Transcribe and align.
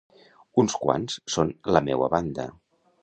Uns 0.61 0.77
quants 0.85 1.19
són 1.35 1.51
la 1.77 1.83
meua 1.91 2.09
banda. 2.15 2.47